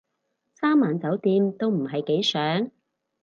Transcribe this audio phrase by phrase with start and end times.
[0.55, 2.71] 三晚酒店都唔係幾想